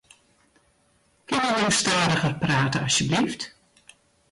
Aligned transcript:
Kinne 1.27 1.51
jo 1.63 1.69
stadiger 1.81 2.35
prate 2.41 2.83
asjebleaft? 2.87 3.49